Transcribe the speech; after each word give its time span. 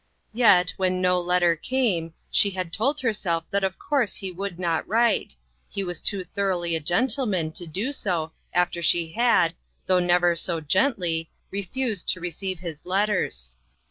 Yet 0.33 0.73
when 0.77 0.99
no 0.99 1.19
letter 1.19 1.55
came, 1.55 2.15
she 2.31 2.49
had 2.49 2.73
told 2.73 2.99
herself 2.99 3.47
that 3.51 3.63
of 3.63 3.77
course 3.77 4.15
he 4.15 4.31
would 4.31 4.57
not 4.57 4.87
write; 4.87 5.35
he 5.69 5.83
was 5.83 6.01
too 6.01 6.23
thoroughly 6.23 6.75
a 6.75 6.79
gentleman 6.79 7.51
to 7.51 7.67
do 7.67 7.91
so 7.91 8.31
after 8.51 8.81
she 8.81 9.11
had, 9.11 9.53
though 9.85 9.99
never 9.99 10.35
so 10.35 10.59
gently, 10.59 11.29
refused 11.51 12.09
to 12.09 12.19
receive 12.19 12.57
his 12.61 12.87
letters. 12.87 13.57